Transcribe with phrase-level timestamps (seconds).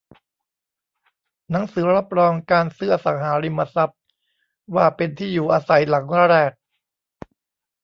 [1.51, 3.99] หนังสือรับรองการซื้ออสังหาริมทรัพย์
[4.75, 6.51] ว่าเป็นที่อยู่อาศัยหลังแรก